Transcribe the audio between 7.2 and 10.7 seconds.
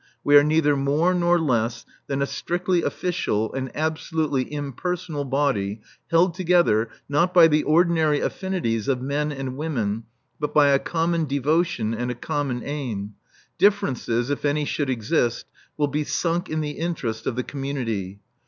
by the ordinary affinities of men and women, but by